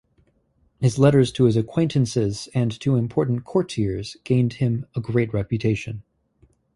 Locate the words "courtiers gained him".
3.45-4.87